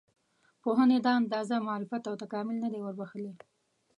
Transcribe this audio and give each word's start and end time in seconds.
پوهنې 0.61 0.97
دا 1.05 1.11
اندازه 1.21 1.55
معرفت 1.67 2.03
او 2.09 2.15
تکامل 2.23 2.55
نه 2.63 2.69
دی 2.73 2.79
وربښلی. 2.83 3.31